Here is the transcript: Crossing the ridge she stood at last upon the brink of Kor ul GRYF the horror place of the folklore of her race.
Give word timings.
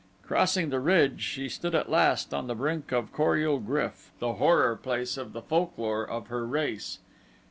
Crossing 0.23 0.71
the 0.71 0.79
ridge 0.79 1.21
she 1.21 1.47
stood 1.47 1.75
at 1.75 1.87
last 1.87 2.29
upon 2.29 2.47
the 2.47 2.55
brink 2.55 2.91
of 2.91 3.11
Kor 3.13 3.35
ul 3.37 3.59
GRYF 3.59 4.09
the 4.17 4.33
horror 4.33 4.75
place 4.75 5.15
of 5.15 5.31
the 5.33 5.43
folklore 5.43 6.09
of 6.09 6.25
her 6.25 6.43
race. 6.43 6.97